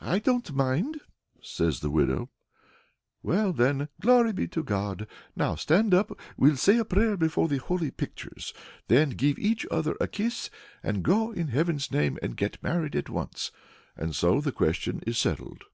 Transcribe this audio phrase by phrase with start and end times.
[0.00, 0.98] "I don't mind!"
[1.42, 2.30] says the widow.
[3.22, 5.06] "Well, then, glory be to God!
[5.36, 8.54] Now, stand up, we'll say a prayer before the Holy Pictures;
[8.88, 10.48] then give each other a kiss,
[10.82, 13.52] and go in Heaven's name and get married at once!"
[13.94, 15.64] And so the question is settled.